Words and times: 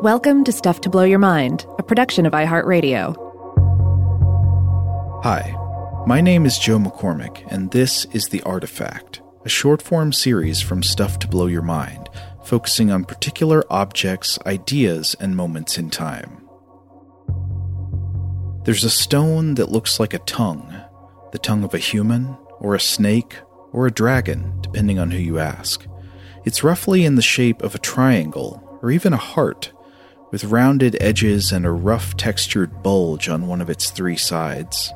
Welcome 0.00 0.44
to 0.44 0.52
Stuff 0.52 0.80
to 0.82 0.90
Blow 0.90 1.02
Your 1.02 1.18
Mind, 1.18 1.66
a 1.76 1.82
production 1.82 2.24
of 2.24 2.32
iHeartRadio. 2.32 3.16
Hi, 5.24 5.56
my 6.06 6.20
name 6.20 6.46
is 6.46 6.56
Joe 6.56 6.78
McCormick, 6.78 7.44
and 7.50 7.72
this 7.72 8.04
is 8.12 8.28
The 8.28 8.40
Artifact, 8.42 9.20
a 9.44 9.48
short 9.48 9.82
form 9.82 10.12
series 10.12 10.60
from 10.60 10.84
Stuff 10.84 11.18
to 11.18 11.26
Blow 11.26 11.46
Your 11.46 11.62
Mind, 11.62 12.08
focusing 12.44 12.92
on 12.92 13.06
particular 13.06 13.64
objects, 13.70 14.38
ideas, 14.46 15.16
and 15.18 15.34
moments 15.34 15.76
in 15.76 15.90
time. 15.90 16.48
There's 18.66 18.84
a 18.84 18.90
stone 18.90 19.56
that 19.56 19.72
looks 19.72 19.98
like 19.98 20.14
a 20.14 20.20
tongue 20.20 20.80
the 21.32 21.38
tongue 21.38 21.64
of 21.64 21.74
a 21.74 21.78
human, 21.78 22.36
or 22.60 22.76
a 22.76 22.80
snake, 22.80 23.34
or 23.72 23.88
a 23.88 23.92
dragon, 23.92 24.60
depending 24.60 25.00
on 25.00 25.10
who 25.10 25.18
you 25.18 25.40
ask. 25.40 25.86
It's 26.44 26.62
roughly 26.62 27.04
in 27.04 27.16
the 27.16 27.22
shape 27.22 27.62
of 27.62 27.74
a 27.74 27.78
triangle, 27.78 28.78
or 28.80 28.92
even 28.92 29.12
a 29.12 29.16
heart, 29.16 29.72
with 30.30 30.44
rounded 30.44 30.96
edges 31.00 31.52
and 31.52 31.64
a 31.64 31.70
rough 31.70 32.16
textured 32.16 32.82
bulge 32.82 33.28
on 33.28 33.46
one 33.46 33.60
of 33.60 33.70
its 33.70 33.90
three 33.90 34.16
sides. 34.16 34.92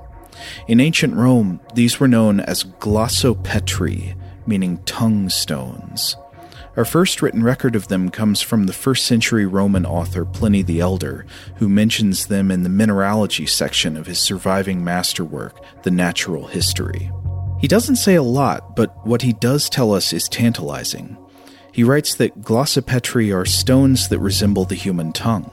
In 0.66 0.80
ancient 0.80 1.14
Rome, 1.14 1.60
these 1.74 2.00
were 2.00 2.08
known 2.08 2.40
as 2.40 2.64
glossopetri, 2.64 4.16
meaning 4.46 4.78
tongue 4.84 5.28
stones. 5.28 6.16
Our 6.76 6.86
first 6.86 7.20
written 7.20 7.42
record 7.42 7.76
of 7.76 7.88
them 7.88 8.08
comes 8.08 8.40
from 8.40 8.64
the 8.64 8.72
first 8.72 9.04
century 9.04 9.44
Roman 9.44 9.84
author 9.84 10.24
Pliny 10.24 10.62
the 10.62 10.80
Elder, 10.80 11.26
who 11.56 11.68
mentions 11.68 12.26
them 12.26 12.50
in 12.50 12.62
the 12.62 12.70
mineralogy 12.70 13.44
section 13.44 13.94
of 13.94 14.06
his 14.06 14.18
surviving 14.18 14.82
masterwork, 14.82 15.62
The 15.82 15.90
Natural 15.90 16.46
History. 16.46 17.10
He 17.60 17.68
doesn't 17.68 17.96
say 17.96 18.14
a 18.14 18.22
lot, 18.22 18.74
but 18.74 19.06
what 19.06 19.20
he 19.20 19.34
does 19.34 19.68
tell 19.68 19.92
us 19.92 20.14
is 20.14 20.28
tantalizing. 20.28 21.18
He 21.72 21.84
writes 21.84 22.14
that 22.16 22.42
glossopetri 22.42 23.34
are 23.34 23.46
stones 23.46 24.08
that 24.08 24.18
resemble 24.18 24.64
the 24.64 24.74
human 24.74 25.12
tongue. 25.12 25.50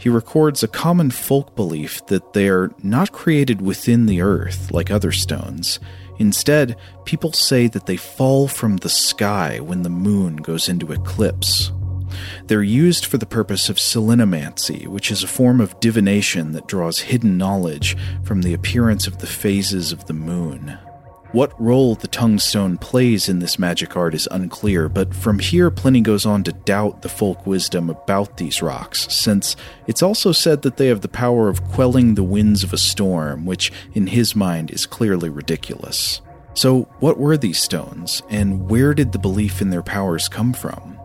He 0.00 0.08
records 0.08 0.62
a 0.62 0.68
common 0.68 1.10
folk 1.10 1.54
belief 1.54 2.06
that 2.06 2.32
they 2.32 2.48
are 2.48 2.72
not 2.82 3.12
created 3.12 3.60
within 3.60 4.06
the 4.06 4.22
earth 4.22 4.70
like 4.70 4.90
other 4.90 5.12
stones. 5.12 5.78
Instead, 6.18 6.76
people 7.04 7.32
say 7.32 7.66
that 7.66 7.86
they 7.86 7.96
fall 7.96 8.48
from 8.48 8.78
the 8.78 8.88
sky 8.88 9.60
when 9.60 9.82
the 9.82 9.90
moon 9.90 10.36
goes 10.36 10.68
into 10.68 10.92
eclipse. 10.92 11.72
They're 12.46 12.62
used 12.62 13.06
for 13.06 13.18
the 13.18 13.26
purpose 13.26 13.68
of 13.68 13.76
selenomancy, 13.76 14.86
which 14.86 15.10
is 15.10 15.22
a 15.22 15.28
form 15.28 15.60
of 15.60 15.78
divination 15.80 16.52
that 16.52 16.66
draws 16.66 17.00
hidden 17.00 17.36
knowledge 17.36 17.96
from 18.24 18.42
the 18.42 18.54
appearance 18.54 19.06
of 19.06 19.18
the 19.18 19.26
phases 19.26 19.92
of 19.92 20.06
the 20.06 20.12
moon. 20.12 20.78
What 21.32 21.60
role 21.60 21.94
the 21.94 22.08
tongue 22.08 22.40
stone 22.40 22.76
plays 22.76 23.28
in 23.28 23.38
this 23.38 23.56
magic 23.56 23.96
art 23.96 24.16
is 24.16 24.26
unclear, 24.32 24.88
but 24.88 25.14
from 25.14 25.38
here 25.38 25.70
Pliny 25.70 26.00
goes 26.00 26.26
on 26.26 26.42
to 26.42 26.52
doubt 26.52 27.02
the 27.02 27.08
folk 27.08 27.46
wisdom 27.46 27.88
about 27.88 28.36
these 28.36 28.62
rocks, 28.62 29.06
since 29.14 29.54
it's 29.86 30.02
also 30.02 30.32
said 30.32 30.62
that 30.62 30.76
they 30.76 30.88
have 30.88 31.02
the 31.02 31.08
power 31.08 31.48
of 31.48 31.62
quelling 31.68 32.16
the 32.16 32.24
winds 32.24 32.64
of 32.64 32.72
a 32.72 32.78
storm, 32.78 33.46
which 33.46 33.70
in 33.92 34.08
his 34.08 34.34
mind 34.34 34.72
is 34.72 34.86
clearly 34.86 35.28
ridiculous. 35.28 36.20
So, 36.54 36.88
what 36.98 37.16
were 37.16 37.36
these 37.36 37.60
stones, 37.60 38.24
and 38.28 38.68
where 38.68 38.92
did 38.92 39.12
the 39.12 39.18
belief 39.20 39.62
in 39.62 39.70
their 39.70 39.84
powers 39.84 40.28
come 40.28 40.52
from? 40.52 40.98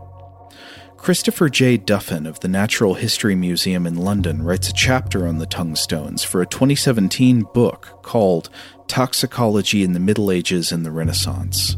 Christopher 1.05 1.49
J. 1.49 1.77
Duffin 1.77 2.25
of 2.25 2.39
the 2.39 2.47
Natural 2.47 2.95
History 2.95 3.35
Museum 3.35 3.85
in 3.85 3.95
London 3.95 4.41
writes 4.41 4.69
a 4.69 4.73
chapter 4.73 5.27
on 5.27 5.37
the 5.37 5.45
tongue 5.45 5.75
stones 5.75 6.23
for 6.23 6.41
a 6.41 6.47
2017 6.47 7.43
book 7.53 7.99
called 8.01 8.49
Toxicology 8.87 9.83
in 9.83 9.93
the 9.93 9.99
Middle 9.99 10.31
Ages 10.31 10.71
and 10.71 10.85
the 10.85 10.91
Renaissance. 10.91 11.77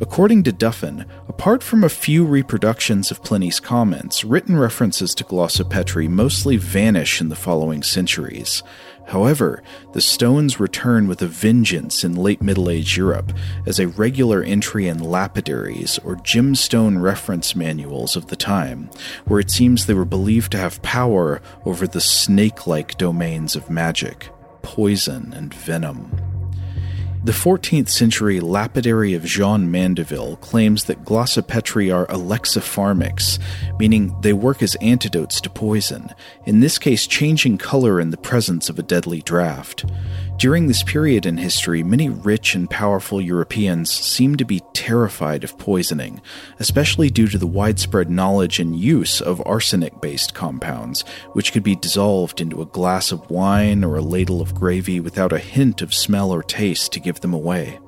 According 0.00 0.44
to 0.44 0.52
Duffin, 0.52 1.04
apart 1.28 1.62
from 1.62 1.84
a 1.84 1.90
few 1.90 2.24
reproductions 2.24 3.10
of 3.10 3.22
Pliny's 3.22 3.60
comments, 3.60 4.24
written 4.24 4.58
references 4.58 5.14
to 5.16 5.24
glossopetri 5.24 6.08
mostly 6.08 6.56
vanish 6.56 7.20
in 7.20 7.28
the 7.28 7.36
following 7.36 7.82
centuries. 7.82 8.62
However, 9.08 9.62
the 9.92 10.00
stones 10.00 10.58
return 10.58 11.06
with 11.06 11.20
a 11.20 11.26
vengeance 11.26 12.02
in 12.02 12.14
late 12.14 12.40
Middle 12.40 12.70
Age 12.70 12.96
Europe 12.96 13.32
as 13.66 13.78
a 13.78 13.88
regular 13.88 14.42
entry 14.42 14.88
in 14.88 15.00
lapidaries 15.00 15.98
or 15.98 16.16
gemstone 16.16 17.02
reference 17.02 17.54
manuals 17.54 18.16
of 18.16 18.28
the 18.28 18.36
time, 18.36 18.88
where 19.26 19.40
it 19.40 19.50
seems 19.50 19.84
they 19.84 19.94
were 19.94 20.06
believed 20.06 20.52
to 20.52 20.58
have 20.58 20.80
power 20.80 21.42
over 21.66 21.86
the 21.86 22.00
snake 22.00 22.66
like 22.66 22.96
domains 22.96 23.54
of 23.54 23.68
magic, 23.68 24.30
poison, 24.62 25.32
and 25.36 25.52
venom. 25.52 26.29
The 27.22 27.32
14th 27.32 27.90
century 27.90 28.40
lapidary 28.40 29.12
of 29.12 29.26
Jean 29.26 29.70
Mandeville 29.70 30.36
claims 30.36 30.84
that 30.84 31.04
glossopetri 31.04 31.94
are 31.94 32.06
alexipharmacs, 32.06 33.38
meaning 33.78 34.18
they 34.22 34.32
work 34.32 34.62
as 34.62 34.74
antidotes 34.76 35.38
to 35.42 35.50
poison, 35.50 36.14
in 36.46 36.60
this 36.60 36.78
case, 36.78 37.06
changing 37.06 37.58
color 37.58 38.00
in 38.00 38.08
the 38.08 38.16
presence 38.16 38.70
of 38.70 38.78
a 38.78 38.82
deadly 38.82 39.20
draft. 39.20 39.84
During 40.38 40.68
this 40.68 40.82
period 40.82 41.26
in 41.26 41.36
history, 41.36 41.82
many 41.82 42.08
rich 42.08 42.54
and 42.54 42.70
powerful 42.70 43.20
Europeans 43.20 43.90
seem 43.90 44.36
to 44.36 44.46
be 44.46 44.62
terrified 44.72 45.44
of 45.44 45.58
poisoning, 45.58 46.22
especially 46.58 47.10
due 47.10 47.28
to 47.28 47.36
the 47.36 47.46
widespread 47.46 48.08
knowledge 48.08 48.58
and 48.58 48.74
use 48.74 49.20
of 49.20 49.42
arsenic 49.44 50.00
based 50.00 50.32
compounds, 50.32 51.02
which 51.34 51.52
could 51.52 51.62
be 51.62 51.76
dissolved 51.76 52.40
into 52.40 52.62
a 52.62 52.66
glass 52.66 53.12
of 53.12 53.28
wine 53.28 53.84
or 53.84 53.96
a 53.96 54.00
ladle 54.00 54.40
of 54.40 54.54
gravy 54.54 54.98
without 54.98 55.34
a 55.34 55.38
hint 55.38 55.82
of 55.82 55.92
smell 55.92 56.30
or 56.30 56.42
taste 56.42 56.90
to 56.92 57.00
give 57.00 57.09
them 57.18 57.34
away. 57.34 57.80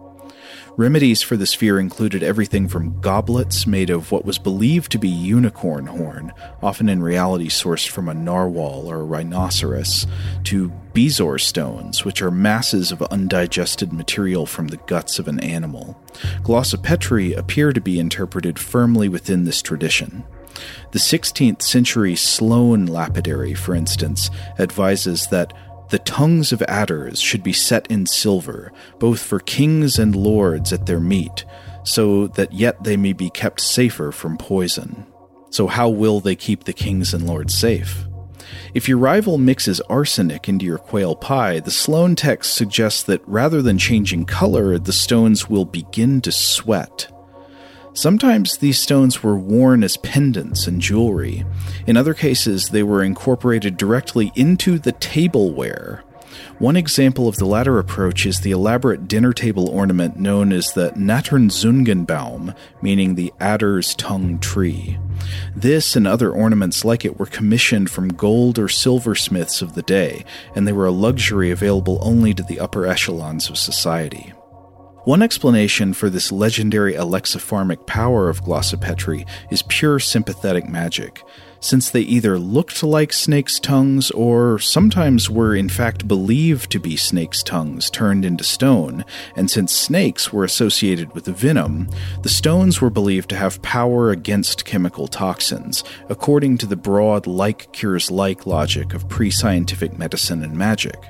Remedies 0.79 1.21
for 1.21 1.37
this 1.37 1.53
fear 1.53 1.79
included 1.79 2.23
everything 2.23 2.67
from 2.67 2.99
goblets 3.03 3.67
made 3.67 3.91
of 3.91 4.11
what 4.11 4.25
was 4.25 4.39
believed 4.39 4.91
to 4.93 4.99
be 4.99 5.09
unicorn 5.09 5.87
horn, 5.87 6.33
often 6.63 6.89
in 6.89 7.03
reality 7.03 7.49
sourced 7.49 7.87
from 7.87 8.09
a 8.09 8.15
narwhal 8.15 8.91
or 8.91 9.01
a 9.01 9.05
rhinoceros, 9.05 10.07
to 10.45 10.73
bezoar 10.95 11.39
stones, 11.39 12.07
which 12.07 12.23
are 12.23 12.31
masses 12.31 12.91
of 12.91 13.03
undigested 13.03 13.93
material 13.93 14.47
from 14.47 14.69
the 14.69 14.79
guts 14.79 15.19
of 15.19 15.29
an 15.29 15.41
animal. 15.41 16.01
Glossopetri 16.43 17.37
appear 17.37 17.75
to 17.75 17.81
be 17.81 18.01
interpreted 18.01 18.59
firmly 18.59 19.11
within 19.11 19.45
this 19.45 19.61
tradition. 19.61 20.25
The 20.93 20.99
16th 20.99 21.61
century 21.61 22.17
Sloane 22.17 22.87
lapidary, 22.87 23.53
for 23.53 23.75
instance, 23.75 24.31
advises 24.59 25.27
that 25.27 25.53
the 25.93 25.99
tongues 25.99 26.53
of 26.53 26.63
adders 26.63 27.21
should 27.21 27.43
be 27.43 27.53
set 27.53 27.87
in 27.89 28.07
silver, 28.07 28.73
both 28.99 29.21
for 29.21 29.39
kings 29.39 29.99
and 29.99 30.17
lords 30.17 30.73
at 30.73 30.87
their 30.87 30.99
meat, 30.99 31.45
so 31.85 32.29
that 32.29 32.51
yet 32.51 32.83
they 32.83 32.97
may 32.97 33.13
be 33.13 33.29
kept 33.29 33.61
safer 33.61 34.11
from 34.11 34.39
poison. 34.39 35.07
So, 35.51 35.67
how 35.67 35.91
will 35.91 36.21
they 36.21 36.35
keep 36.35 36.65
the 36.65 36.73
kings 36.73 37.13
and 37.13 37.27
lords 37.27 37.55
safe? 37.55 38.07
If 38.73 38.89
your 38.89 38.97
rival 38.97 39.37
mixes 39.37 39.83
arsenic 39.83 40.49
into 40.49 40.65
your 40.65 40.79
quail 40.79 41.15
pie, 41.15 41.61
the 41.61 41.71
Sloane 41.71 42.17
text 42.17 42.55
suggests 42.55 43.03
that 43.03 43.21
rather 43.29 43.61
than 43.61 43.77
changing 43.77 44.25
color, 44.25 44.79
the 44.79 44.95
stones 44.95 45.51
will 45.51 45.67
begin 45.67 46.23
to 46.23 46.33
sweat. 46.33 47.12
Sometimes 47.95 48.57
these 48.57 48.81
stones 48.81 49.23
were 49.23 49.37
worn 49.37 49.85
as 49.85 49.99
pendants 49.99 50.67
and 50.67 50.81
jewelry. 50.81 51.45
In 51.87 51.97
other 51.97 52.15
cases, 52.15 52.71
they 52.71 52.83
were 52.83 53.03
incorporated 53.03 53.77
directly 53.77 54.33
into 54.35 54.79
the 54.79 54.93
tableware. 54.93 56.03
One 56.59 56.77
example 56.77 57.29
of 57.29 57.37
the 57.37 57.45
latter 57.45 57.79
approach 57.79 58.25
is 58.25 58.41
the 58.41 58.53
elaborate 58.53 59.09
dinner 59.09 59.33
table 59.33 59.69
ornament 59.69 60.19
known 60.19 60.53
as 60.53 60.73
the 60.73 60.91
Natternzungenbaum, 60.93 62.55
meaning 62.81 63.15
the 63.15 63.33
adder's 63.41 63.95
tongue 63.95 64.39
tree. 64.39 64.99
This 65.55 65.95
and 65.95 66.07
other 66.07 66.31
ornaments 66.31 66.85
like 66.85 67.05
it 67.05 67.19
were 67.19 67.27
commissioned 67.27 67.91
from 67.91 68.09
gold 68.09 68.59
or 68.59 68.69
silversmiths 68.69 69.61
of 69.61 69.75
the 69.75 69.83
day, 69.83 70.25
and 70.55 70.67
they 70.67 70.73
were 70.73 70.87
a 70.87 70.93
luxury 70.93 71.51
available 71.51 71.99
only 72.01 72.33
to 72.33 72.43
the 72.43 72.61
upper 72.61 72.87
echelons 72.87 73.51
of 73.51 73.59
society. 73.59 74.33
One 75.05 75.21
explanation 75.21 75.95
for 75.95 76.09
this 76.09 76.31
legendary 76.31 76.93
alexipharmic 76.95 77.87
power 77.87 78.29
of 78.29 78.45
glossopetri 78.45 79.27
is 79.51 79.63
pure 79.63 79.99
sympathetic 79.99 80.69
magic, 80.69 81.25
since 81.59 81.91
they 81.91 82.03
either 82.03 82.39
looked 82.39 82.85
like 82.85 83.13
snakes' 83.13 83.59
tongues 83.59 84.13
or 84.13 84.61
sometimes 84.61 85.29
were 85.29 85.57
in 85.57 85.69
fact 85.69 86.07
believed 86.07 86.71
to 86.71 86.79
be 86.79 86.97
snakes' 86.97 87.43
tongues 87.43 87.91
turned 87.91 88.25
into 88.25 88.45
stone, 88.45 89.05
and 89.35 89.51
since 89.51 89.73
snakes 89.73 90.33
were 90.33 90.45
associated 90.45 91.13
with 91.15 91.27
venom, 91.27 91.89
the 92.23 92.29
stones 92.29 92.81
were 92.81 92.89
believed 92.89 93.29
to 93.31 93.37
have 93.37 93.61
power 93.61 94.13
against 94.13 94.65
chemical 94.65 95.09
toxins, 95.09 95.83
according 96.11 96.59
to 96.59 96.67
the 96.67 96.77
broad 96.77 97.27
like 97.27 97.73
cures 97.73 98.09
like 98.09 98.47
logic 98.47 98.95
of 98.95 99.09
pre 99.09 99.33
scientific 99.33 99.99
medicine 99.99 100.45
and 100.45 100.57
magic. 100.57 101.03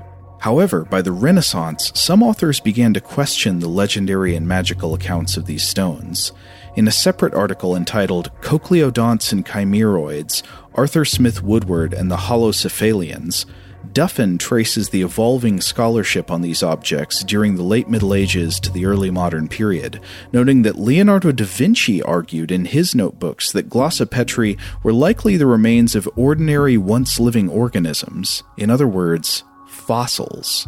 However, 0.42 0.84
by 0.84 1.02
the 1.02 1.12
Renaissance, 1.12 1.92
some 1.94 2.20
authors 2.20 2.58
began 2.58 2.92
to 2.94 3.00
question 3.00 3.60
the 3.60 3.68
legendary 3.68 4.34
and 4.34 4.44
magical 4.46 4.92
accounts 4.92 5.36
of 5.36 5.46
these 5.46 5.62
stones. 5.62 6.32
In 6.74 6.88
a 6.88 6.90
separate 6.90 7.32
article 7.32 7.76
entitled 7.76 8.32
Cochleodonts 8.40 9.30
and 9.30 9.46
Chimeroids, 9.46 10.42
Arthur 10.74 11.04
Smith 11.04 11.44
Woodward 11.44 11.94
and 11.94 12.10
the 12.10 12.16
Holocephalians, 12.16 13.46
Duffin 13.92 14.36
traces 14.36 14.88
the 14.88 15.02
evolving 15.02 15.60
scholarship 15.60 16.28
on 16.28 16.42
these 16.42 16.64
objects 16.64 17.22
during 17.22 17.54
the 17.54 17.62
late 17.62 17.88
Middle 17.88 18.12
Ages 18.12 18.58
to 18.60 18.72
the 18.72 18.86
early 18.86 19.12
modern 19.12 19.46
period, 19.46 20.00
noting 20.32 20.62
that 20.62 20.76
Leonardo 20.76 21.30
da 21.30 21.44
Vinci 21.44 22.02
argued 22.02 22.50
in 22.50 22.64
his 22.64 22.96
notebooks 22.96 23.52
that 23.52 23.70
glossopetri 23.70 24.58
were 24.82 24.92
likely 24.92 25.36
the 25.36 25.46
remains 25.46 25.94
of 25.94 26.08
ordinary 26.16 26.76
once 26.76 27.20
living 27.20 27.48
organisms, 27.48 28.42
in 28.56 28.70
other 28.70 28.88
words, 28.88 29.44
fossils. 29.92 30.66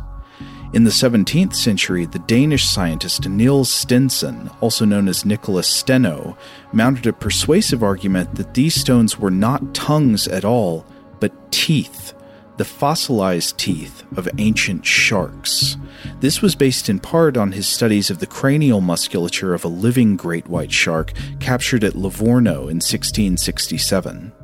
In 0.74 0.84
the 0.84 0.90
17th 0.90 1.54
century, 1.54 2.04
the 2.04 2.18
Danish 2.18 2.64
scientist 2.64 3.26
Niels 3.26 3.70
Stensen, 3.70 4.54
also 4.60 4.84
known 4.84 5.08
as 5.08 5.24
Nicholas 5.24 5.66
Steno, 5.66 6.36
mounted 6.74 7.06
a 7.06 7.12
persuasive 7.14 7.82
argument 7.82 8.34
that 8.34 8.52
these 8.52 8.74
stones 8.74 9.18
were 9.18 9.30
not 9.30 9.72
tongues 9.72 10.28
at 10.28 10.44
all, 10.44 10.84
but 11.20 11.32
teeth 11.50 12.12
the 12.58 12.66
fossilized 12.66 13.56
teeth 13.56 14.04
of 14.14 14.28
ancient 14.36 14.84
sharks. 14.84 15.78
This 16.20 16.42
was 16.42 16.54
based 16.54 16.90
in 16.90 16.98
part 16.98 17.38
on 17.38 17.52
his 17.52 17.66
studies 17.66 18.10
of 18.10 18.18
the 18.18 18.26
cranial 18.26 18.82
musculature 18.82 19.54
of 19.54 19.64
a 19.64 19.68
living 19.68 20.16
great 20.16 20.48
white 20.48 20.70
shark 20.70 21.14
captured 21.40 21.82
at 21.82 21.96
Livorno 21.96 22.68
in 22.68 22.76
1667. 22.76 24.43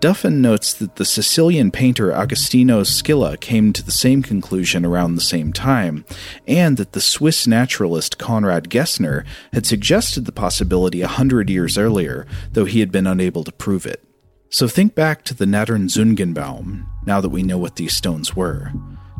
Duffin 0.00 0.40
notes 0.40 0.74
that 0.74 0.94
the 0.94 1.04
Sicilian 1.04 1.72
painter 1.72 2.12
Agostino 2.12 2.84
Scilla 2.84 3.36
came 3.36 3.72
to 3.72 3.82
the 3.82 3.90
same 3.90 4.22
conclusion 4.22 4.84
around 4.84 5.16
the 5.16 5.20
same 5.20 5.52
time, 5.52 6.04
and 6.46 6.76
that 6.76 6.92
the 6.92 7.00
Swiss 7.00 7.48
naturalist 7.48 8.16
Conrad 8.16 8.70
Gessner 8.70 9.24
had 9.52 9.66
suggested 9.66 10.24
the 10.24 10.30
possibility 10.30 11.02
a 11.02 11.08
hundred 11.08 11.50
years 11.50 11.76
earlier, 11.76 12.28
though 12.52 12.64
he 12.64 12.78
had 12.78 12.92
been 12.92 13.08
unable 13.08 13.42
to 13.42 13.50
prove 13.50 13.86
it. 13.86 14.04
So 14.50 14.68
think 14.68 14.94
back 14.94 15.24
to 15.24 15.34
the 15.34 15.46
Nattern-Zungenbaum, 15.46 16.86
now 17.04 17.20
that 17.20 17.30
we 17.30 17.42
know 17.42 17.58
what 17.58 17.74
these 17.74 17.96
stones 17.96 18.36
were. 18.36 18.72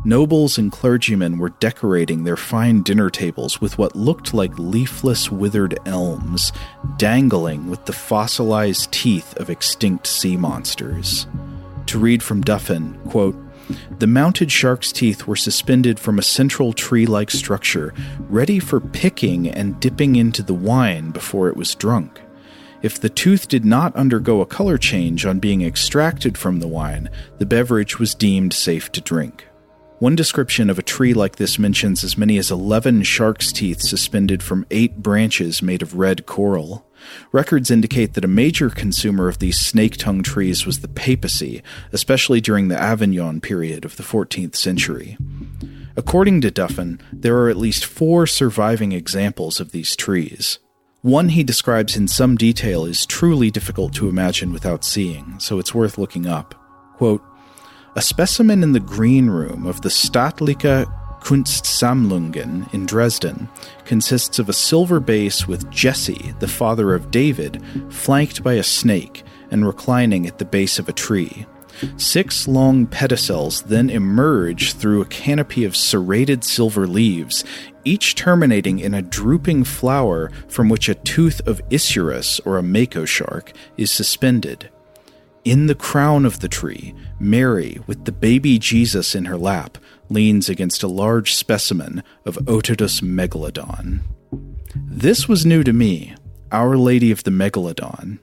Nobles 0.05 0.57
and 0.57 0.71
clergymen 0.71 1.37
were 1.37 1.49
decorating 1.49 2.23
their 2.23 2.37
fine 2.37 2.83
dinner 2.83 3.09
tables 3.09 3.59
with 3.59 3.77
what 3.77 3.97
looked 3.97 4.33
like 4.33 4.57
leafless, 4.57 5.29
withered 5.29 5.77
elms, 5.85 6.53
dangling 6.97 7.69
with 7.69 7.85
the 7.85 7.91
fossilized 7.91 8.93
teeth 8.93 9.35
of 9.35 9.49
extinct 9.49 10.07
sea 10.07 10.37
monsters. 10.37 11.27
To 11.87 11.99
read 11.99 12.23
from 12.23 12.43
Duffin, 12.43 12.97
quote, 13.09 13.35
the 13.99 14.07
mounted 14.07 14.51
shark's 14.51 14.93
teeth 14.93 15.27
were 15.27 15.35
suspended 15.35 15.99
from 15.99 16.17
a 16.17 16.23
central 16.23 16.71
tree 16.71 17.05
like 17.05 17.29
structure, 17.29 17.93
ready 18.29 18.59
for 18.59 18.79
picking 18.79 19.49
and 19.49 19.79
dipping 19.81 20.15
into 20.15 20.41
the 20.41 20.53
wine 20.53 21.11
before 21.11 21.49
it 21.49 21.57
was 21.57 21.75
drunk. 21.75 22.21
If 22.81 22.99
the 22.99 23.09
tooth 23.09 23.49
did 23.49 23.65
not 23.65 23.95
undergo 23.97 24.39
a 24.39 24.45
color 24.45 24.77
change 24.77 25.25
on 25.25 25.39
being 25.39 25.61
extracted 25.61 26.37
from 26.37 26.61
the 26.61 26.67
wine, 26.67 27.09
the 27.37 27.45
beverage 27.45 27.99
was 27.99 28.15
deemed 28.15 28.53
safe 28.53 28.89
to 28.93 29.01
drink. 29.01 29.48
One 29.99 30.15
description 30.15 30.69
of 30.69 30.79
a 30.79 30.83
tree 30.83 31.13
like 31.13 31.35
this 31.35 31.59
mentions 31.59 32.05
as 32.05 32.17
many 32.17 32.37
as 32.37 32.49
11 32.49 33.03
shark's 33.03 33.51
teeth 33.51 33.81
suspended 33.81 34.41
from 34.41 34.65
eight 34.71 35.03
branches 35.03 35.61
made 35.61 35.81
of 35.81 35.95
red 35.95 36.25
coral. 36.25 36.85
Records 37.33 37.69
indicate 37.69 38.13
that 38.13 38.23
a 38.23 38.29
major 38.29 38.69
consumer 38.69 39.27
of 39.27 39.39
these 39.39 39.59
snake 39.59 39.97
tongue 39.97 40.23
trees 40.23 40.65
was 40.65 40.79
the 40.79 40.87
papacy, 40.87 41.61
especially 41.91 42.39
during 42.39 42.69
the 42.69 42.79
Avignon 42.79 43.41
period 43.41 43.83
of 43.83 43.97
the 43.97 44.03
14th 44.03 44.55
century. 44.55 45.17
According 45.97 46.39
to 46.41 46.51
Duffin, 46.51 47.01
there 47.11 47.37
are 47.39 47.49
at 47.49 47.57
least 47.57 47.83
four 47.83 48.25
surviving 48.25 48.93
examples 48.93 49.59
of 49.59 49.73
these 49.73 49.97
trees. 49.97 50.59
One 51.01 51.27
he 51.29 51.43
describes 51.43 51.97
in 51.97 52.07
some 52.07 52.37
detail 52.37 52.85
is 52.85 53.05
truly 53.05 53.51
difficult 53.51 53.93
to 53.95 54.07
imagine 54.07 54.53
without 54.53 54.85
seeing, 54.85 55.39
so 55.39 55.59
it's 55.59 55.75
worth 55.75 55.97
looking 55.97 56.25
up. 56.25 56.55
Quote, 56.95 57.21
a 57.99 58.01
specimen 58.01 58.63
in 58.63 58.71
the 58.71 58.79
green 58.79 59.29
room 59.29 59.67
of 59.67 59.81
the 59.81 59.89
Staatliche 59.89 60.89
Kunstsammlungen 61.19 62.73
in 62.73 62.85
Dresden 62.85 63.49
consists 63.83 64.39
of 64.39 64.47
a 64.47 64.53
silver 64.53 65.01
base 65.01 65.49
with 65.49 65.69
Jesse, 65.69 66.33
the 66.39 66.47
father 66.47 66.95
of 66.95 67.11
David, 67.11 67.61
flanked 67.89 68.41
by 68.41 68.53
a 68.53 68.63
snake 68.63 69.23
and 69.51 69.67
reclining 69.67 70.25
at 70.27 70.37
the 70.37 70.45
base 70.45 70.79
of 70.79 70.87
a 70.87 70.93
tree. 70.93 71.45
Six 71.97 72.47
long 72.47 72.87
pedicels 72.87 73.65
then 73.65 73.89
emerge 73.89 74.75
through 74.75 75.01
a 75.01 75.05
canopy 75.05 75.65
of 75.65 75.75
serrated 75.75 76.45
silver 76.45 76.87
leaves, 76.87 77.43
each 77.83 78.15
terminating 78.15 78.79
in 78.79 78.93
a 78.93 79.01
drooping 79.01 79.65
flower 79.65 80.31
from 80.47 80.69
which 80.69 80.87
a 80.87 80.95
tooth 80.95 81.45
of 81.45 81.61
Isurus 81.69 82.39
or 82.45 82.57
a 82.57 82.63
mako 82.63 83.03
shark 83.03 83.51
is 83.75 83.91
suspended. 83.91 84.69
In 85.45 85.67
the 85.67 85.75
crown 85.75 86.25
of 86.25 86.41
the 86.41 86.49
tree, 86.49 86.93
Mary, 87.19 87.79
with 87.87 88.05
the 88.05 88.11
baby 88.11 88.59
Jesus 88.59 89.15
in 89.15 89.25
her 89.25 89.37
lap, 89.37 89.77
leans 90.09 90.49
against 90.49 90.83
a 90.83 90.87
large 90.87 91.33
specimen 91.33 92.03
of 92.25 92.37
Otodus 92.47 93.01
megalodon. 93.01 94.01
This 94.75 95.27
was 95.27 95.45
new 95.45 95.63
to 95.63 95.71
me, 95.71 96.13
Our 96.51 96.77
Lady 96.77 97.09
of 97.11 97.23
the 97.23 97.31
Megalodon. 97.31 98.19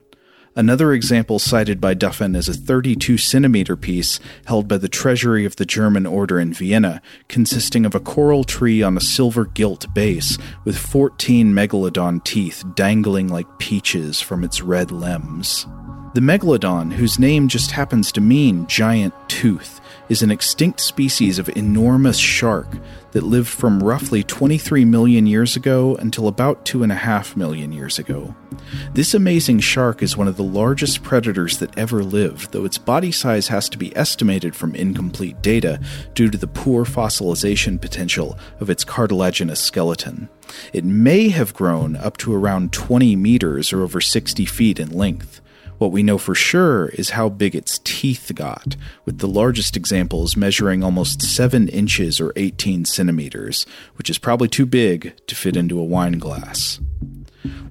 Another 0.55 0.91
example 0.91 1.37
cited 1.37 1.79
by 1.79 1.93
Duffin 1.93 2.35
is 2.35 2.49
a 2.49 2.53
32 2.53 3.17
centimeter 3.17 3.75
piece 3.75 4.19
held 4.45 4.67
by 4.67 4.77
the 4.77 4.89
treasury 4.89 5.45
of 5.45 5.55
the 5.55 5.65
German 5.65 6.05
Order 6.05 6.39
in 6.39 6.51
Vienna, 6.51 7.01
consisting 7.27 7.85
of 7.85 7.93
a 7.93 7.99
coral 7.99 8.43
tree 8.43 8.81
on 8.81 8.97
a 8.97 9.01
silver 9.01 9.45
gilt 9.45 9.85
base 9.93 10.37
with 10.65 10.77
14 10.77 11.53
megalodon 11.53 12.23
teeth 12.23 12.63
dangling 12.75 13.27
like 13.27 13.59
peaches 13.59 14.19
from 14.19 14.43
its 14.43 14.61
red 14.61 14.89
limbs. 14.91 15.67
The 16.13 16.21
megalodon, 16.21 16.93
whose 16.93 17.19
name 17.19 17.47
just 17.47 17.71
happens 17.71 18.11
to 18.13 18.21
mean 18.21 18.65
giant 18.67 19.13
tooth, 19.27 19.81
is 20.09 20.23
an 20.23 20.31
extinct 20.31 20.79
species 20.79 21.37
of 21.37 21.49
enormous 21.49 22.17
shark 22.17 22.67
that 23.11 23.23
lived 23.23 23.49
from 23.49 23.83
roughly 23.83 24.23
23 24.23 24.85
million 24.85 25.27
years 25.27 25.57
ago 25.57 25.95
until 25.97 26.27
about 26.27 26.63
2.5 26.65 27.35
million 27.35 27.73
years 27.73 27.99
ago. 27.99 28.33
This 28.93 29.13
amazing 29.13 29.59
shark 29.59 30.01
is 30.01 30.15
one 30.15 30.29
of 30.29 30.37
the 30.37 30.43
largest 30.43 31.03
predators 31.03 31.57
that 31.57 31.77
ever 31.77 32.03
lived, 32.03 32.51
though 32.51 32.65
its 32.65 32.77
body 32.77 33.11
size 33.11 33.49
has 33.49 33.67
to 33.69 33.77
be 33.77 33.95
estimated 33.95 34.55
from 34.55 34.75
incomplete 34.75 35.41
data 35.41 35.79
due 36.13 36.29
to 36.29 36.37
the 36.37 36.47
poor 36.47 36.85
fossilization 36.85 37.79
potential 37.79 38.39
of 38.61 38.69
its 38.69 38.85
cartilaginous 38.85 39.59
skeleton. 39.59 40.29
It 40.71 40.85
may 40.85 41.29
have 41.29 41.53
grown 41.53 41.97
up 41.97 42.15
to 42.17 42.33
around 42.33 42.71
20 42.71 43.15
meters 43.17 43.73
or 43.73 43.83
over 43.83 43.99
60 43.99 44.45
feet 44.45 44.79
in 44.79 44.89
length. 44.89 45.41
What 45.77 45.91
we 45.91 46.01
know 46.01 46.17
for 46.17 46.33
sure 46.33 46.87
is 46.89 47.11
how 47.11 47.29
big 47.29 47.55
its 47.55 47.79
teeth 47.83 48.31
got, 48.33 48.75
with 49.05 49.19
the 49.19 49.27
largest 49.27 49.77
examples 49.77 50.35
measuring 50.35 50.83
almost 50.83 51.21
7 51.21 51.67
inches 51.67 52.19
or 52.19 52.33
18 52.35 52.85
centimeters, 52.85 53.65
which 53.95 54.09
is 54.09 54.17
probably 54.17 54.47
too 54.47 54.65
big 54.65 55.13
to 55.27 55.35
fit 55.35 55.55
into 55.55 55.79
a 55.79 55.83
wine 55.83 56.17
glass. 56.17 56.79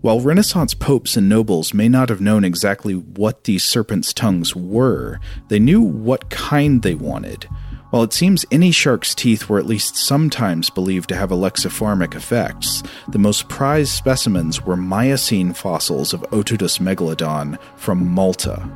While 0.02 0.20
Renaissance 0.20 0.72
popes 0.72 1.16
and 1.16 1.28
nobles 1.28 1.74
may 1.74 1.88
not 1.88 2.08
have 2.08 2.20
known 2.20 2.44
exactly 2.44 2.94
what 2.94 3.44
these 3.44 3.64
serpents' 3.64 4.12
tongues 4.12 4.54
were, 4.54 5.18
they 5.48 5.58
knew 5.58 5.80
what 5.80 6.30
kind 6.30 6.82
they 6.82 6.94
wanted, 6.94 7.48
while 7.90 8.02
it 8.02 8.12
seems 8.12 8.44
any 8.50 8.70
shark's 8.70 9.14
teeth 9.14 9.48
were 9.48 9.58
at 9.58 9.66
least 9.66 9.96
sometimes 9.96 10.70
believed 10.70 11.08
to 11.08 11.16
have 11.16 11.30
alexipharmic 11.30 12.14
effects, 12.14 12.82
the 13.08 13.18
most 13.18 13.48
prized 13.48 13.92
specimens 13.92 14.64
were 14.64 14.76
Miocene 14.76 15.52
fossils 15.52 16.12
of 16.12 16.22
Otodus 16.32 16.78
megalodon 16.78 17.58
from 17.76 18.06
Malta. 18.06 18.68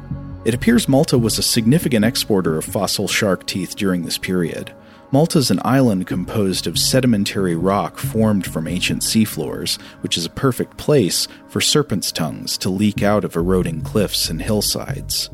It 0.45 0.55
appears 0.55 0.89
Malta 0.89 1.19
was 1.19 1.39
a 1.39 1.43
significant 1.43 2.05
exporter 2.05 2.57
of 2.57 2.65
fossil 2.65 3.09
shark 3.09 3.47
teeth 3.47 3.77
during 3.77 4.05
this 4.05 4.17
period. 4.17 4.75
Malta 5.13 5.39
is 5.39 5.51
an 5.51 5.61
island 5.65 6.07
composed 6.07 6.69
of 6.69 6.79
sedimentary 6.79 7.57
rock 7.57 7.99
formed 7.99 8.47
from 8.47 8.69
ancient 8.69 9.03
seafloors, 9.03 9.81
which 10.03 10.17
is 10.17 10.25
a 10.25 10.31
perfect 10.31 10.77
place 10.77 11.27
for 11.49 11.61
serpents' 11.61 12.13
tongues 12.13 12.57
to 12.59 12.71
leak 12.71 13.03
out 13.03 13.25
of 13.25 13.35
eroding 13.35 13.81
cliffs 13.81 14.31
and 14.31 14.41
hillsides. 14.41 15.29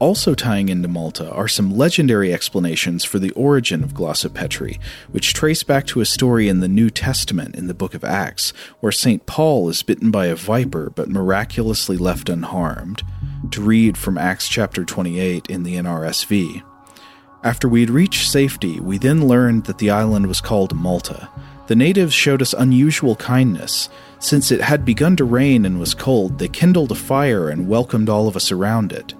Also 0.00 0.34
tying 0.34 0.68
into 0.68 0.86
Malta 0.86 1.28
are 1.32 1.48
some 1.48 1.76
legendary 1.76 2.32
explanations 2.32 3.04
for 3.04 3.18
the 3.18 3.32
origin 3.32 3.82
of 3.82 3.94
glossopetri, 3.94 4.78
which 5.10 5.34
trace 5.34 5.64
back 5.64 5.86
to 5.88 6.00
a 6.00 6.06
story 6.06 6.48
in 6.48 6.60
the 6.60 6.68
New 6.68 6.88
Testament 6.88 7.56
in 7.56 7.66
the 7.66 7.74
book 7.74 7.94
of 7.94 8.04
Acts, 8.04 8.52
where 8.78 8.92
St. 8.92 9.26
Paul 9.26 9.68
is 9.68 9.82
bitten 9.82 10.12
by 10.12 10.26
a 10.26 10.36
viper 10.36 10.90
but 10.90 11.08
miraculously 11.08 11.96
left 11.96 12.28
unharmed. 12.28 13.02
To 13.50 13.60
read 13.60 13.96
from 13.96 14.18
Acts 14.18 14.48
chapter 14.48 14.84
28 14.84 15.46
in 15.48 15.64
the 15.64 15.74
NRSV. 15.74 16.62
After 17.42 17.68
we 17.68 17.80
had 17.80 17.90
reached 17.90 18.30
safety, 18.30 18.78
we 18.78 18.98
then 18.98 19.26
learned 19.26 19.64
that 19.64 19.78
the 19.78 19.90
island 19.90 20.26
was 20.26 20.40
called 20.40 20.74
Malta. 20.74 21.28
The 21.66 21.76
natives 21.76 22.14
showed 22.14 22.42
us 22.42 22.52
unusual 22.52 23.16
kindness. 23.16 23.88
Since 24.18 24.50
it 24.50 24.60
had 24.60 24.84
begun 24.84 25.16
to 25.16 25.24
rain 25.24 25.64
and 25.64 25.78
was 25.78 25.94
cold, 25.94 26.38
they 26.38 26.48
kindled 26.48 26.90
a 26.90 26.96
fire 26.96 27.48
and 27.48 27.68
welcomed 27.68 28.08
all 28.08 28.26
of 28.26 28.36
us 28.36 28.50
around 28.50 28.92
it. 28.92 29.14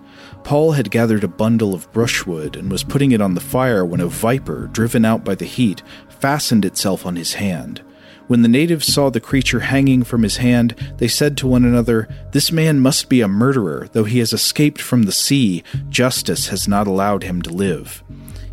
Paul 0.48 0.72
had 0.72 0.90
gathered 0.90 1.24
a 1.24 1.28
bundle 1.28 1.74
of 1.74 1.92
brushwood 1.92 2.56
and 2.56 2.72
was 2.72 2.82
putting 2.82 3.12
it 3.12 3.20
on 3.20 3.34
the 3.34 3.38
fire 3.38 3.84
when 3.84 4.00
a 4.00 4.06
viper, 4.06 4.70
driven 4.72 5.04
out 5.04 5.22
by 5.22 5.34
the 5.34 5.44
heat, 5.44 5.82
fastened 6.08 6.64
itself 6.64 7.04
on 7.04 7.16
his 7.16 7.34
hand. 7.34 7.82
When 8.28 8.40
the 8.40 8.48
natives 8.48 8.90
saw 8.90 9.10
the 9.10 9.20
creature 9.20 9.60
hanging 9.60 10.04
from 10.04 10.22
his 10.22 10.38
hand, 10.38 10.74
they 10.96 11.06
said 11.06 11.36
to 11.36 11.46
one 11.46 11.66
another, 11.66 12.08
This 12.32 12.50
man 12.50 12.80
must 12.80 13.10
be 13.10 13.20
a 13.20 13.28
murderer, 13.28 13.90
though 13.92 14.04
he 14.04 14.20
has 14.20 14.32
escaped 14.32 14.80
from 14.80 15.02
the 15.02 15.12
sea, 15.12 15.62
justice 15.90 16.48
has 16.48 16.66
not 16.66 16.86
allowed 16.86 17.24
him 17.24 17.42
to 17.42 17.50
live. 17.50 18.02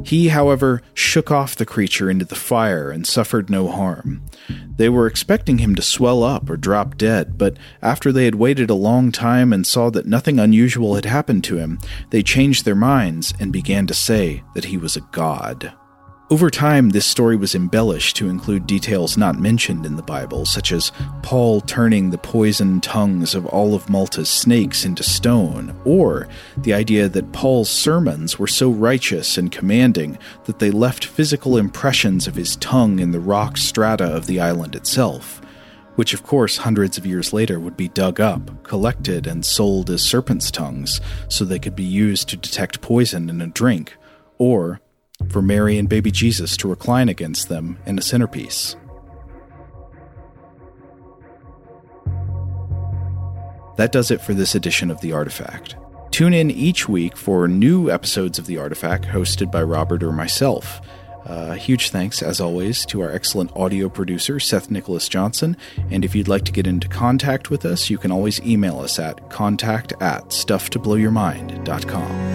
He, 0.03 0.27
however, 0.27 0.81
shook 0.93 1.31
off 1.31 1.55
the 1.55 1.65
creature 1.65 2.09
into 2.09 2.25
the 2.25 2.35
fire 2.35 2.91
and 2.91 3.07
suffered 3.07 3.49
no 3.49 3.69
harm. 3.69 4.21
They 4.77 4.89
were 4.89 5.07
expecting 5.07 5.59
him 5.59 5.75
to 5.75 5.81
swell 5.81 6.23
up 6.23 6.49
or 6.49 6.57
drop 6.57 6.97
dead, 6.97 7.37
but 7.37 7.57
after 7.81 8.11
they 8.11 8.25
had 8.25 8.35
waited 8.35 8.69
a 8.69 8.75
long 8.75 9.11
time 9.11 9.53
and 9.53 9.65
saw 9.65 9.89
that 9.91 10.05
nothing 10.05 10.39
unusual 10.39 10.95
had 10.95 11.05
happened 11.05 11.43
to 11.45 11.57
him, 11.57 11.79
they 12.09 12.23
changed 12.23 12.65
their 12.65 12.75
minds 12.75 13.33
and 13.39 13.53
began 13.53 13.87
to 13.87 13.93
say 13.93 14.43
that 14.53 14.65
he 14.65 14.77
was 14.77 14.97
a 14.97 15.07
god. 15.11 15.73
Over 16.31 16.49
time, 16.49 16.89
this 16.89 17.05
story 17.05 17.35
was 17.35 17.53
embellished 17.53 18.15
to 18.15 18.29
include 18.29 18.65
details 18.65 19.15
not 19.15 19.37
mentioned 19.37 19.85
in 19.85 19.95
the 19.95 20.01
Bible, 20.01 20.43
such 20.47 20.71
as 20.71 20.91
Paul 21.21 21.61
turning 21.61 22.09
the 22.09 22.17
poisoned 22.17 22.81
tongues 22.81 23.35
of 23.35 23.45
all 23.45 23.75
of 23.75 23.89
Malta's 23.91 24.27
snakes 24.27 24.85
into 24.85 25.03
stone, 25.03 25.79
or 25.85 26.27
the 26.57 26.73
idea 26.73 27.07
that 27.09 27.31
Paul's 27.31 27.69
sermons 27.69 28.39
were 28.39 28.47
so 28.47 28.71
righteous 28.71 29.37
and 29.37 29.51
commanding 29.51 30.17
that 30.45 30.57
they 30.57 30.71
left 30.71 31.05
physical 31.05 31.57
impressions 31.57 32.25
of 32.25 32.33
his 32.33 32.55
tongue 32.55 32.97
in 32.97 33.11
the 33.11 33.19
rock 33.19 33.55
strata 33.55 34.05
of 34.05 34.25
the 34.25 34.39
island 34.39 34.73
itself, 34.75 35.39
which, 35.93 36.15
of 36.15 36.23
course, 36.23 36.57
hundreds 36.57 36.97
of 36.97 37.05
years 37.05 37.33
later 37.33 37.59
would 37.59 37.77
be 37.77 37.87
dug 37.89 38.19
up, 38.19 38.63
collected, 38.63 39.27
and 39.27 39.45
sold 39.45 39.91
as 39.91 40.01
serpents' 40.01 40.49
tongues 40.49 40.99
so 41.27 41.45
they 41.45 41.59
could 41.59 41.75
be 41.75 41.83
used 41.83 42.27
to 42.29 42.35
detect 42.35 42.81
poison 42.81 43.29
in 43.29 43.41
a 43.41 43.47
drink, 43.47 43.95
or 44.39 44.81
for 45.29 45.41
Mary 45.41 45.77
and 45.77 45.89
baby 45.89 46.11
Jesus 46.11 46.55
to 46.57 46.67
recline 46.67 47.09
against 47.09 47.49
them 47.49 47.79
in 47.85 47.97
a 47.97 48.01
centerpiece. 48.01 48.75
That 53.77 53.91
does 53.91 54.11
it 54.11 54.21
for 54.21 54.33
this 54.33 54.55
edition 54.55 54.89
of 54.89 55.01
The 55.01 55.11
Artifact. 55.11 55.75
Tune 56.11 56.33
in 56.33 56.49
each 56.49 56.87
week 56.87 57.17
for 57.17 57.47
new 57.47 57.91
episodes 57.91 58.39
of 58.39 58.45
The 58.45 58.57
Artifact 58.57 59.05
hosted 59.05 59.51
by 59.51 59.63
Robert 59.63 60.01
or 60.01 60.13
myself. 60.13 60.79
Uh, 61.25 61.55
huge 61.55 61.89
thanks, 61.89 62.21
as 62.21 62.39
always, 62.39 62.85
to 62.85 63.01
our 63.01 63.11
excellent 63.11 63.51
audio 63.55 63.89
producer, 63.89 64.39
Seth 64.39 64.69
Nicholas 64.69 65.09
Johnson. 65.09 65.57
And 65.89 66.05
if 66.05 66.13
you'd 66.15 66.27
like 66.27 66.45
to 66.45 66.51
get 66.51 66.67
into 66.67 66.87
contact 66.87 67.49
with 67.49 67.65
us, 67.65 67.89
you 67.89 67.97
can 67.97 68.11
always 68.11 68.39
email 68.41 68.79
us 68.79 68.99
at 68.99 69.31
contact 69.31 69.93
at 69.99 70.29
stufftoblowyourmind.com. 70.29 72.34